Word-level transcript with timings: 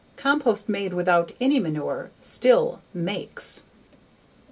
Compost 0.15 0.67
made 0.67 0.95
without 0.95 1.31
any 1.39 1.59
manure 1.59 2.09
still 2.23 2.81
"makes!" 2.91 3.61